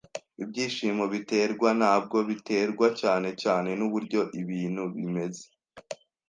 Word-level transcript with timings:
Ibyishimo 0.43 1.03
biterwa, 1.13 1.69
ntabwo 1.79 2.17
biterwa 2.29 2.87
cyane 3.01 3.29
cyane 3.41 3.69
nuburyo 3.79 4.21
ibintu 4.41 4.83
bimeze, 4.95 5.43